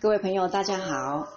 [0.00, 1.28] 各位朋友，大家好。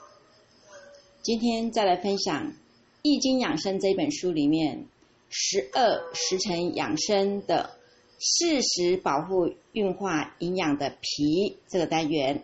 [1.21, 2.47] 今天再来分享
[3.01, 4.85] 《易经养生》这本书里面
[5.29, 7.71] 十二时辰养生的
[8.19, 12.41] 适时保护运化营养的脾这个单元。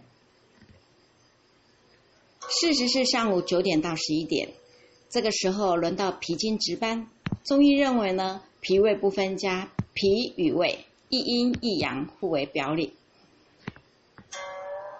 [2.50, 4.50] 事实是上午九点到十一点，
[5.10, 7.08] 这个时候轮到脾经值班。
[7.46, 12.92] 中医认为呢，脾胃不分家，脾与胃一阴一阳，互为表里。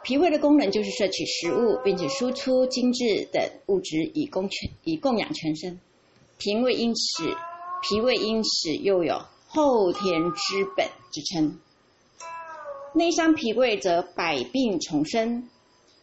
[0.10, 5.80] 脾胃的功能就是摄取食物，并且输出精致等物质以供全以供养全身。
[6.40, 7.26] 脾胃因此
[7.84, 10.02] 脾胃因此又有后天
[10.34, 11.60] 之本之称。
[12.96, 15.48] 内伤脾胃则百病丛生。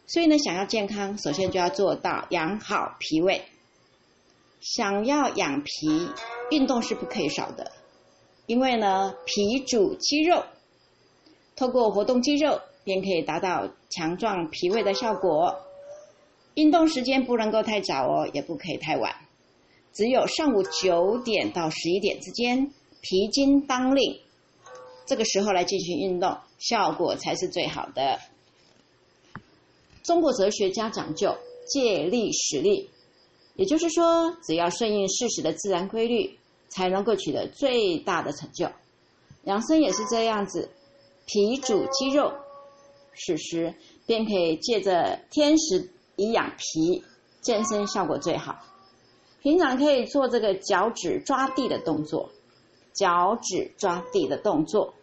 [0.05, 3.43] 所以呢，想要健康，首先就要做到养好脾胃。
[4.61, 6.07] 想要养脾，
[6.49, 7.73] 运动是不可以少的，
[8.45, 10.45] 因为呢，脾主肌肉，
[11.57, 15.59] 透过活动肌肉，便可以达到强壮脾胃的效果。
[16.53, 19.13] 运动时间不能够太早哦，也不可以太晚，
[19.91, 22.71] 只有上午九点到十一点之间，
[23.01, 24.21] 脾经当令，
[25.05, 28.19] 这个时候来进行运动，效果才是最好的。
[30.03, 31.35] 中国哲学家讲究
[31.67, 32.89] 借力使力，
[33.55, 38.69] 也就是说，只要顺应事实的自然规律，才能够取得最大的成就。
[39.43, 40.69] 养生也是这样子，
[41.25, 42.33] 脾主肌肉，
[43.17, 43.73] 此时
[44.05, 47.03] 便可以借着天时以养脾，
[47.41, 48.59] 健身效果最好。
[49.41, 52.29] 平常可以做这个脚趾抓地的动作，
[52.93, 54.93] 脚趾抓地的动作，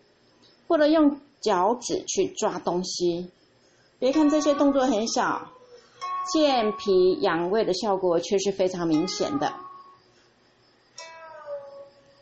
[0.69, 3.31] 或者用脚趾去抓东西。
[3.99, 5.53] 别看这些动作很小，
[6.33, 9.55] 健脾养胃的效果却是非常明显的。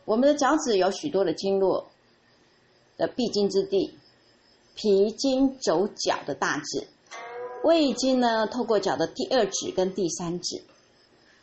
[0.05, 1.87] 我们的脚趾有许多的经络
[2.99, 3.97] 的必经之地，
[4.75, 6.87] 脾经走脚的大趾，
[7.65, 10.63] 胃经呢透过脚的第二趾跟第三趾。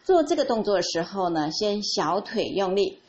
[0.03, 3.00] 做这个动作的时候呢，先小腿用力，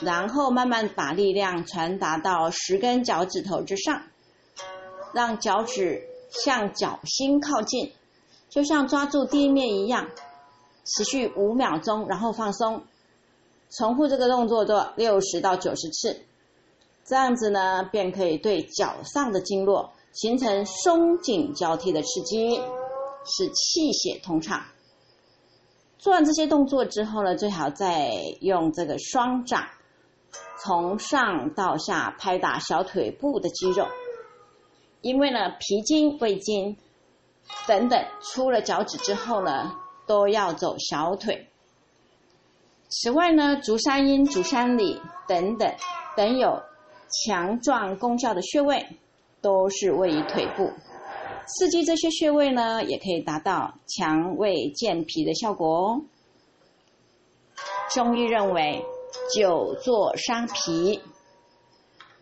[0.00, 4.02] 然后慢慢把力量传达到十根脚趾头之上。
[5.12, 7.92] 让脚趾向脚心靠近，
[8.48, 10.08] 就像抓住地面一样，
[10.84, 12.82] 持续五秒钟，然后放松，
[13.70, 16.24] 重复这个动作做六十到九十次，
[17.04, 22.56] 这样子呢，便可以对脚上的经络形成松紧交替的刺激，
[23.26, 24.62] 使气血通畅。
[25.98, 28.10] 做完这些动作之后呢，最好再
[28.40, 29.68] 用这个双掌
[30.58, 33.86] 从上到下拍打小腿部的肌肉。
[35.02, 36.78] 因为呢，脾经、胃经
[37.66, 39.76] 等等，出了脚趾之后呢，
[40.06, 41.50] 都要走小腿。
[42.88, 45.74] 此外呢，足三阴、足三里等等
[46.16, 46.62] 等有
[47.26, 48.86] 强壮功效的穴位，
[49.40, 50.70] 都是位于腿部。
[51.46, 56.02] 刺激这些穴位呢，也可以达到强胃健脾的效果哦。
[57.90, 58.84] 中医认为，
[59.34, 61.00] 久坐伤脾。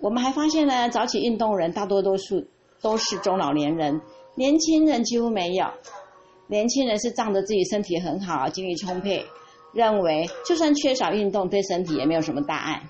[0.01, 2.49] 我们还发现呢，早起运动人大多都是。
[2.83, 4.01] 都是中老年人，
[4.35, 5.65] 年轻人几乎没有。
[6.49, 9.25] 年轻人是仗着自己身体很好，精力充沛，
[9.73, 12.83] 认为就算缺少运动，对身体也没有什么大碍。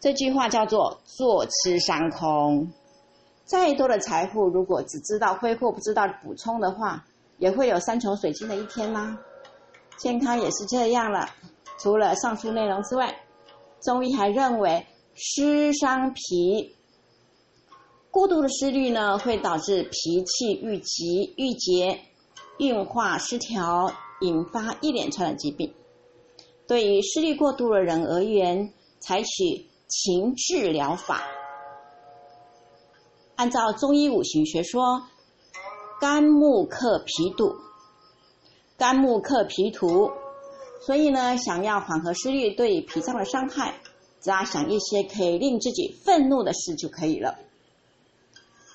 [0.00, 2.70] 这句话叫做“坐吃山空”。
[3.44, 7.04] 再多的财富，如果只知道挥霍，不知道补充的话，
[7.38, 9.18] 也会有山穷水尽的一天吗？
[9.96, 11.28] 健康也是这样了。
[11.80, 13.12] 除了上述内容之外，
[13.80, 16.76] 中医还认为湿伤脾。
[18.10, 21.98] 过度的湿虑呢，会导致脾气郁积、郁结、
[22.58, 25.72] 运化失调，引发一连串的疾病。
[26.66, 31.22] 对于湿虑过度的人而言，采取情志疗法。
[33.36, 35.02] 按照中医五行学说，
[36.00, 37.56] 肝木克脾土，
[38.76, 40.10] 肝木克脾土，
[40.80, 43.80] 所以呢，想要缓和湿虑对脾脏的伤害，
[44.20, 47.38] 只要想一些可以令自己愤怒的事就可以了。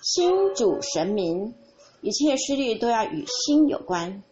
[0.02, 1.54] 心主神明，
[2.02, 4.24] 一切事虑都要与心有关。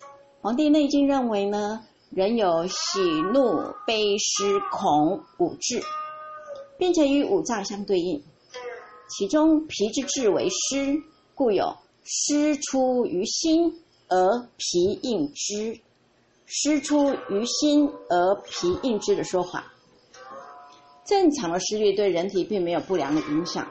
[0.42, 3.00] 《黄帝内经》认为呢，人有喜
[3.32, 5.82] 怒悲思恐五志，
[6.78, 8.22] 并且与五脏相对应。
[9.08, 11.00] 其中脾之志为湿，
[11.34, 13.72] 故有湿出于心
[14.08, 15.80] 而脾应之，
[16.44, 19.72] 湿出于心而脾应之的说法。
[21.04, 23.66] 正常的湿虑对人体并没有不良的影响。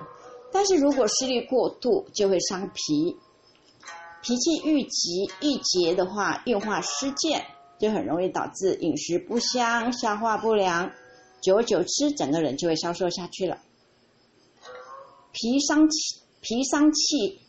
[0.53, 3.17] 但是如果湿虑过度，就会伤脾，
[4.21, 7.45] 脾气郁积郁结的话，运化失健，
[7.77, 10.89] 就很容易导致饮食不香、消化不良，
[11.45, 13.59] 久而久之，整个人就会消瘦下去了。
[15.31, 17.39] 脾伤气，脾伤气，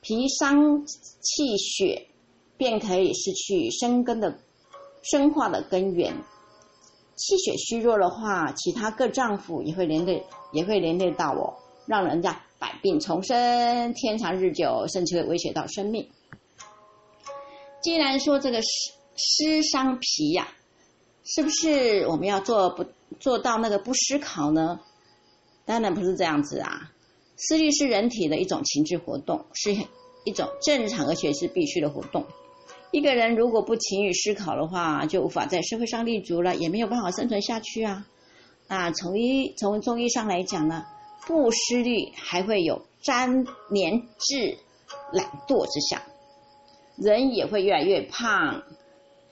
[0.00, 2.08] 脾伤气血，
[2.56, 4.40] 便可以失去生根的
[5.04, 6.12] 生化的根源。
[7.14, 16.10] 气血虚弱的话，其他各脏腑也会连累，也会连累到我，让人家百病丛生，天长日久，甚至会威胁到生命。
[17.80, 20.48] 既然说这个湿湿伤脾呀，
[21.24, 22.84] 是不是我们要做不
[23.20, 24.80] 做到那个不思考呢？
[25.64, 26.90] 当然不是这样子啊。
[27.36, 29.74] 思虑是人体的一种情志活动，是
[30.24, 32.24] 一种正常而且是必须的活动。
[32.92, 38.06] 一个人如果不勤于思考的话，就无法在社会上立足了，也没有办法生存下去啊。
[38.68, 40.84] 那从医从中医上来讲呢，
[41.26, 44.56] 不思虑还会有粘黏滞、
[45.12, 46.00] 懒惰之象，
[46.96, 48.62] 人也会越来越胖，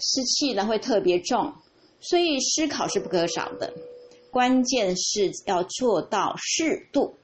[0.01, 1.55] 湿气呢会特别重，
[2.03, 3.73] 所以思考是不可少的。
[4.31, 7.15] 关键是要做到适度。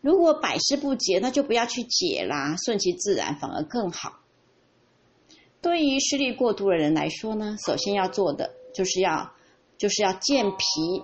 [0.00, 4.20] 如果百思不解，那就不要去解啦，顺其自然反而更好。
[5.62, 9.32] 对于视力过度的人来说呢，首先要做的就是要
[9.78, 11.02] 就是要健脾。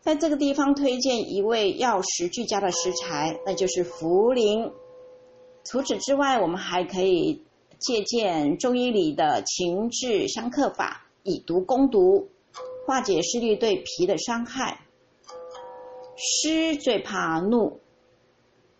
[0.00, 4.72] 在这个地方推荐一味药食俱佳的食材，那就是茯苓。
[5.64, 7.42] 除此之外，我们还可以
[7.78, 12.30] 借鉴中医里的情志相克法，以毒攻毒，
[12.86, 14.80] 化解视力对脾的伤害。
[16.16, 17.80] 湿最怕怒，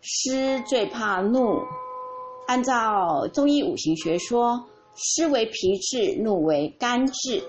[0.01, 1.61] 湿最怕怒。
[2.47, 4.65] 按照中医五行学说。
[4.99, 7.43] 湿为脾滞，怒为肝滞。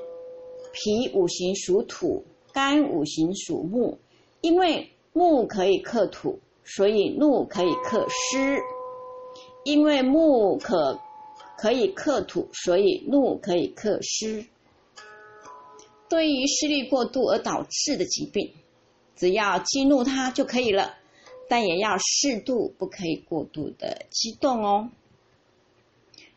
[0.70, 2.22] 脾五行属土，
[2.52, 3.98] 肝五行属木。
[4.42, 8.58] 因为木可以克土，所以怒可以克湿。
[9.64, 11.00] 因为木可
[11.56, 14.44] 可以克土，所以怒可以克湿。
[16.08, 18.52] 对于视力过度而导致的疾病，
[19.16, 20.96] 只要激怒它就可以了，
[21.48, 24.90] 但也要适度，不可以过度的激动哦。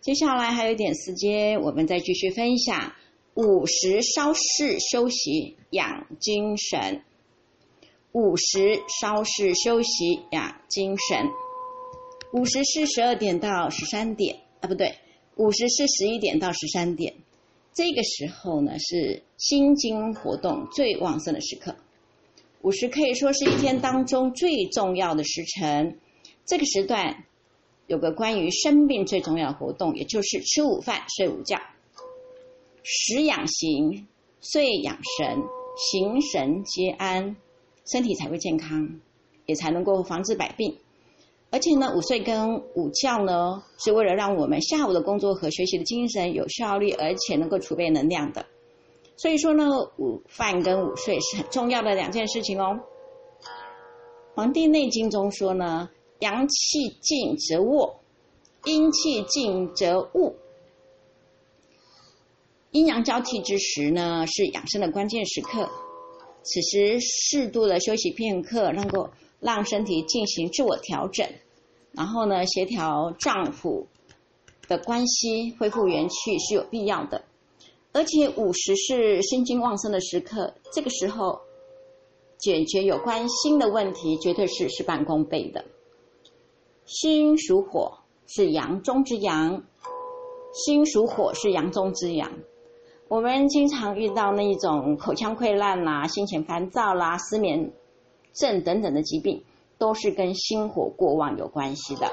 [0.01, 2.93] 接下来还有一点时间，我们再继续分享
[3.35, 7.03] 午时稍事休息养精神。
[8.11, 11.29] 午时稍事休息养精神。
[12.33, 14.95] 午时是十二点到十三点啊，不对，
[15.35, 17.13] 午时是十一点到十三点。
[17.73, 21.75] 这个时候呢是心经活动最旺盛的时刻。
[22.61, 25.99] 午时可以说是一天当中最重要的时辰。
[26.45, 27.25] 这个时段。
[27.87, 31.57] 有个关于生病最重要的活动，也就是吃午饭、睡午觉。
[32.83, 34.07] 食养形，
[34.39, 35.43] 睡养神，
[35.75, 37.35] 形神皆安，
[37.91, 39.01] 身体才会健康，
[39.45, 40.77] 也才能够防治百病。
[41.51, 48.45] 而且呢，午睡跟午觉呢，是为了让我们下午的工作和学习的精神有效率，而且能够储备能量的。
[49.17, 49.65] 所以说呢，
[49.97, 52.79] 午饭跟午睡是很重要的两件事情哦。
[54.33, 55.89] 《黄帝内经》中说呢。
[56.21, 57.99] 阳气静则卧，
[58.65, 60.35] 阴气静则悟。
[62.69, 65.67] 阴阳交替之时呢，是养生的关键时刻。
[66.43, 69.09] 此时适度的休息片刻，能够
[69.41, 71.27] 让身体进行自我调整，
[71.91, 73.85] 然后呢，协调脏腑
[74.69, 77.23] 的关系，恢复元气是有必要的。
[77.91, 81.41] 而且午时是心经旺盛的时刻，这个时候
[82.37, 85.65] 解决有关心的问题，绝对是事半功倍的。
[86.85, 89.63] 心属火，是阳中之阳。
[90.53, 92.31] 心属火是阳中之阳。
[93.07, 97.73] 我们经常遇到那一种口腔溃烂啦、心情烦躁啦、失眠
[98.33, 99.43] 症等等的疾病，
[99.77, 102.07] 都是跟心火过旺有关系的。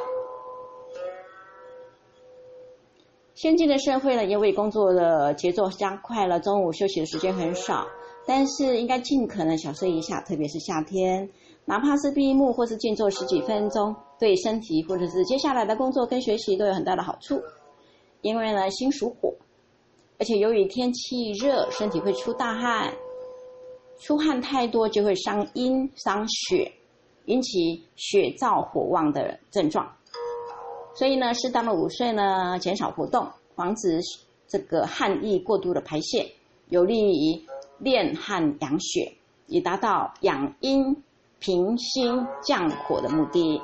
[3.35, 7.87] 先进的社会呢，因为工作的节奏加快了，中午休息的时间很少，
[8.27, 11.31] 但是应该尽可能小睡一下，特别是夏天。
[11.65, 17.41] 哪怕是闭目或是静坐十几分钟，对身体或者是接下来的工作跟学习都有很大的好处。
[18.23, 19.33] 因为呢，心属火，
[20.19, 22.93] 而且由于天气热，身体会出大汗，
[23.99, 26.73] 出汗太多就会伤阴伤血，
[27.27, 29.91] 引起血燥火旺的症状。
[30.95, 34.01] 所以呢，适当的午睡呢，减少活动，防止
[34.47, 36.33] 这个汗液过度的排泄，
[36.69, 37.47] 有利于
[37.79, 39.13] 练汗养血，
[39.47, 41.03] 以达到养阴。
[41.41, 43.63] 平心降火的目的。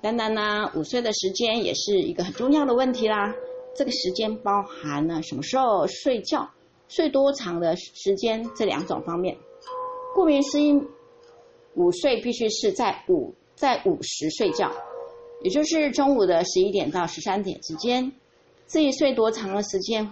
[0.00, 3.34] 当然呢，午睡的时间也是一个很重要的问题啦。
[3.74, 6.48] 这个时间包含了什么时候睡觉、
[6.88, 9.36] 睡多长的时间这两种方面。
[10.14, 10.80] 顾名思义，
[11.74, 14.70] 午睡必须是在午在午时睡觉，
[15.42, 18.12] 也就是中午的十一点到十三点之间。
[18.66, 20.08] 至于睡多长的时间，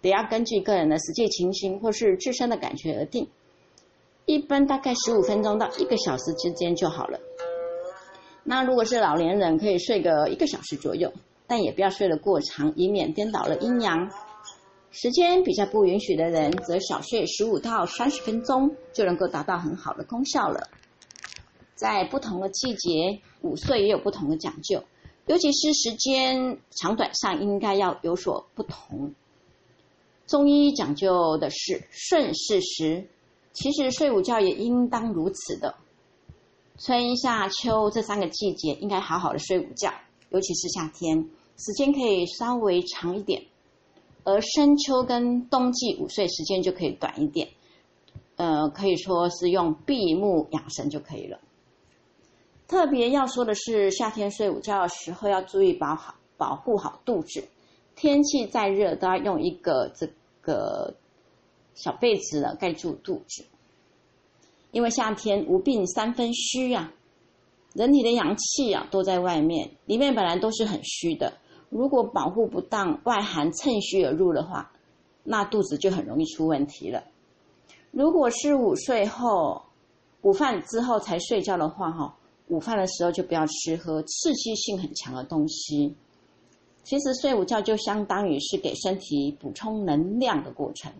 [0.00, 3.28] 得要根据个人的实际情形或是自身的感觉而定。
[4.26, 7.18] 一般大概十五分钟到一个小时之间就好了。
[8.44, 11.12] 那如果是老年人，可以睡个一个小时左右，
[11.46, 14.10] 但也不要睡得过长，以免颠倒了阴阳。
[14.92, 20.68] 时间比较不允许的人，则小睡十五到三十分钟，就能够达到很好的功效了。
[21.76, 24.82] 在不同的季节，午睡也有不同的讲究，
[25.26, 29.14] 尤其是时间长短上，应该要有所不同。
[30.26, 33.06] 中医讲究的是顺四时，
[33.52, 35.76] 其实睡午觉也应当如此的。
[36.78, 39.92] 春夏秋这三个季节，应该好好的睡午觉，
[40.30, 43.44] 尤其是夏天，时间可以稍微长一点。
[44.24, 47.48] 而深秋跟冬季午睡时间就可以短一点，
[48.36, 51.40] 呃，可以说是用闭目养神就可以了。
[52.68, 57.48] 特别要说的是，夏天睡午觉的时候要注意保好保护好肚子，
[57.96, 60.08] 天气再热都要用一个这
[60.42, 60.94] 个
[61.74, 63.44] 小被子呢盖住肚子，
[64.70, 66.92] 因为夏天无病三分虚啊，
[67.74, 71.38] 人体的阳气啊都在外面，里面本来都是很虚的。
[71.70, 74.70] 如果保护不当，外寒趁虚而入的话，
[75.24, 77.04] 那肚子就很容易出问题了。
[77.92, 79.62] 如果是午睡后、
[80.22, 82.16] 午饭之后才睡觉的话，哈，
[82.48, 85.94] 午饭的时候就不要吃喝刺激性很强的东西。
[86.82, 90.92] 其实睡午觉就相当于是给身体补充能量的过程，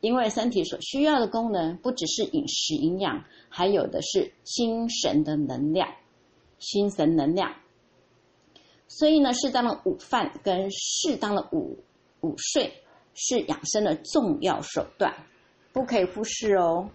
[0.00, 5.88] 因为身体所需要的功能不只是饮食营养，还有的是心神的能量，
[6.58, 7.52] 心神能量。
[8.88, 11.78] 所以呢，适当的午饭跟适当的午
[12.22, 12.72] 午睡
[13.14, 15.14] 是养生的重要手段，
[15.72, 16.90] 不可以忽视哦。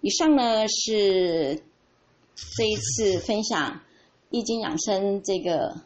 [0.00, 1.62] 以上呢是
[2.56, 3.80] 这一次分享
[4.30, 5.82] 易经养生这个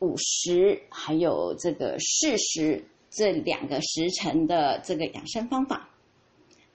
[0.00, 5.88] 午时还有这个巳时这两个时辰的这个养生方法。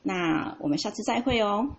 [0.02, 1.76] 那我们下次再会哦。